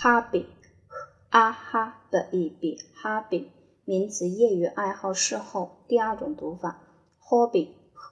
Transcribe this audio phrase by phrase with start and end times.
[0.00, 3.48] hobby，a h b e b，hobby，
[3.84, 5.84] 名词，业余爱好、嗜好。
[5.88, 6.78] 第二种读法
[7.20, 7.70] ，hobby，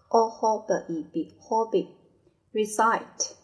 [0.09, 1.87] 哦 h b e b，hobby。
[2.53, 3.35] recite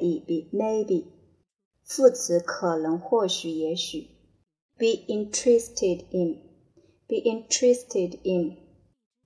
[0.00, 1.04] e b，maybe，
[1.84, 4.08] 副词，可能、或许、也许。
[4.78, 8.56] be interested in，be interested in，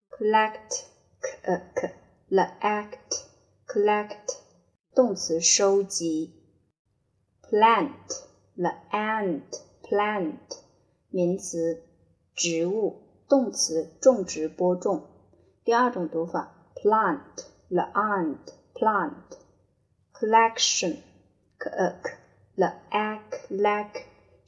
[0.10, 0.84] collect,
[1.22, 1.94] k k,
[2.28, 3.24] the act,
[3.66, 4.38] collect，
[4.94, 6.36] 动词，收集。
[7.42, 8.24] plant,
[8.56, 10.40] the ant, plant，
[11.10, 11.84] 名词，
[12.36, 15.08] 植物，动词，种植，播种。
[15.64, 17.84] 第二种读法，plant, the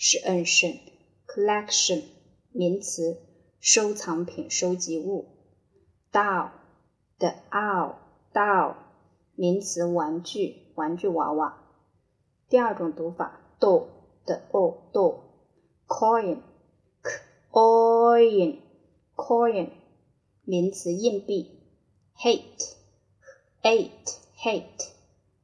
[0.03, 0.80] 是 ancient
[1.27, 2.02] collection
[2.52, 3.21] 名词
[3.59, 5.27] 收藏品收集物
[6.11, 6.49] doll
[7.19, 7.97] the owl
[8.33, 8.77] doll
[9.35, 11.55] 名词玩具玩具娃娃
[12.49, 13.85] 第二种读法 doll
[14.25, 15.19] the o doll
[15.85, 16.39] coin
[17.52, 18.57] coin
[19.16, 19.69] coin
[20.44, 21.59] 名词硬币
[22.17, 22.73] hate
[23.61, 24.89] hate hate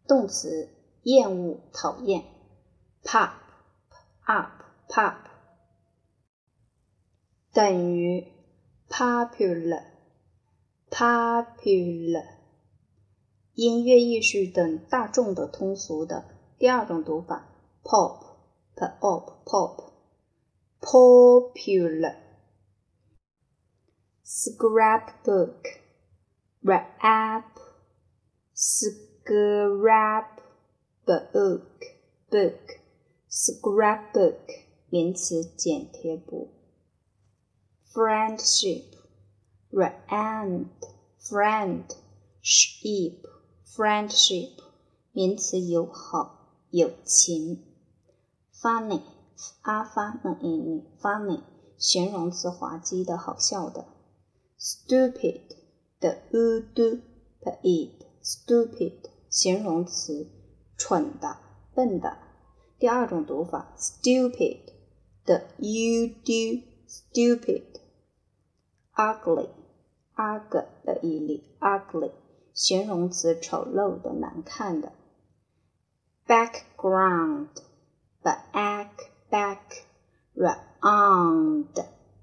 [0.07, 0.67] 动词
[1.03, 2.23] 厌恶讨厌
[3.03, 3.46] ，pop
[4.27, 5.15] up pop
[7.53, 8.27] 等于
[8.89, 9.83] popular
[10.89, 12.25] popular
[13.53, 16.25] 音乐艺术等大众的通俗的
[16.59, 17.47] 第二种读法
[17.83, 18.21] pop
[18.75, 19.93] pop pop
[20.81, 22.17] popular
[24.25, 25.79] scrapbook
[26.61, 27.57] wrap
[28.53, 29.47] scrapbook
[32.29, 32.76] book
[33.29, 34.37] scrapbook
[34.89, 36.49] 名词剪贴簿。
[37.91, 38.83] friendship
[39.69, 40.67] friend
[41.19, 41.83] friend
[42.41, 43.15] ship
[43.65, 44.51] friendship
[45.11, 47.63] 名词友好友情。
[48.53, 49.01] funny
[49.61, 51.41] 阿发那一女 funny
[51.77, 53.85] 形容词滑稽的好笑的。
[54.57, 55.41] stupid
[55.99, 57.01] 的 u d
[57.41, 60.27] p i d stupid 形容词，
[60.77, 61.37] 蠢的、
[61.75, 62.26] 笨的。
[62.79, 64.59] 第二种读法，stupid
[65.25, 67.63] 的 u do stupid。
[68.93, 72.11] ugly，ug 的一例，ugly
[72.53, 74.93] 形容词，丑陋的、难看的。
[76.27, 78.91] background，back
[79.31, 79.57] back
[80.35, 81.73] round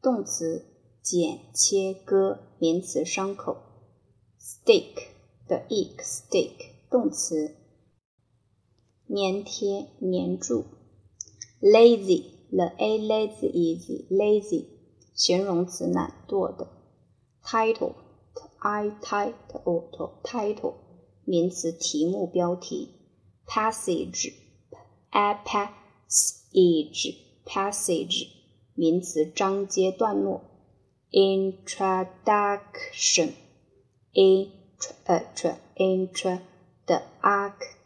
[0.00, 0.64] 动词
[1.02, 3.62] 剪切割名词伤口
[4.40, 5.12] ，stick。
[5.48, 6.52] 的 ick stick
[6.88, 7.56] 动词，
[9.14, 10.64] 粘贴粘住。
[11.60, 14.64] lazy，l a lazy easy lazy
[15.14, 16.66] 形容词懒惰的。
[17.44, 17.92] title
[18.60, 20.76] i title title
[21.26, 22.88] 名词题目标题。
[23.46, 24.32] passage
[25.10, 28.28] a passage passage
[28.74, 30.40] 名词章节段落。
[31.10, 33.32] introduction
[34.14, 34.50] in
[35.04, 36.38] intro intro
[36.86, 37.81] 的 arc duck 是 n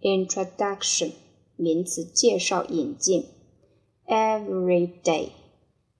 [0.00, 1.12] ，introduction
[1.56, 3.26] 名词介绍引进，
[4.06, 5.30] every day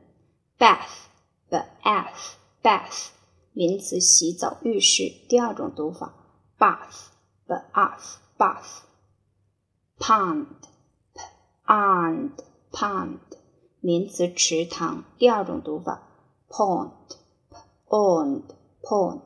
[0.59, 3.09] ，bath，bath bath
[3.53, 5.13] 名词，洗澡、浴室。
[5.29, 6.15] 第二种读法
[6.59, 7.09] ，bath
[7.47, 8.83] bath bath。
[9.99, 10.47] pond
[11.67, 12.31] pond
[12.71, 13.19] pond
[13.81, 15.05] 名词，池塘。
[15.19, 16.03] 第二种读法
[16.49, 16.93] ，pond
[17.87, 18.43] pond
[18.83, 19.23] pond。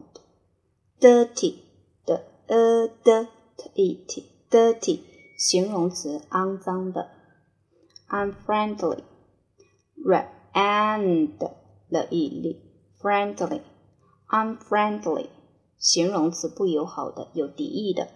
[1.01, 1.57] dirty
[2.05, 5.01] 的 a d t t dirty
[5.37, 7.11] 形容词，肮脏的。
[8.09, 9.03] unfriendly
[10.05, 11.37] r and
[11.91, 12.74] 的毅力
[13.05, 13.61] ，friendly
[14.31, 15.27] unfriendly
[15.77, 18.09] 形容词，不友好的，有敌意的。